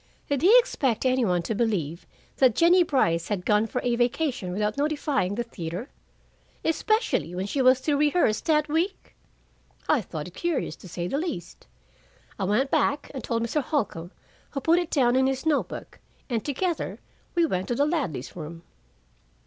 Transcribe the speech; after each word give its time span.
Did 0.29 0.41
he 0.41 0.57
expect 0.57 1.05
any 1.05 1.23
one 1.23 1.43
to 1.43 1.53
believe 1.53 2.07
that 2.37 2.55
Jennie 2.55 2.81
Brice 2.81 3.27
had 3.27 3.45
gone 3.45 3.67
for 3.67 3.81
a 3.83 3.95
vacation 3.95 4.51
without 4.51 4.75
notifying 4.75 5.35
the 5.35 5.43
theater? 5.43 5.91
Especially 6.65 7.35
when 7.35 7.45
she 7.45 7.61
was 7.61 7.79
to 7.81 7.95
rehearse 7.95 8.41
that 8.41 8.67
week? 8.67 9.13
I 9.87 10.01
thought 10.01 10.27
it 10.27 10.33
curious, 10.33 10.75
to 10.77 10.89
say 10.89 11.07
the 11.07 11.19
least. 11.19 11.67
I 12.39 12.45
went 12.45 12.71
back 12.71 13.11
and 13.13 13.23
told 13.23 13.43
Mr. 13.43 13.61
Holcombe, 13.61 14.09
who 14.49 14.59
put 14.59 14.79
it 14.79 14.89
down 14.89 15.15
in 15.15 15.27
his 15.27 15.45
note 15.45 15.67
book, 15.67 15.99
and 16.31 16.43
together 16.43 16.97
we 17.35 17.45
went 17.45 17.67
to 17.67 17.75
the 17.75 17.85
Ladleys' 17.85 18.35
room. 18.35 18.63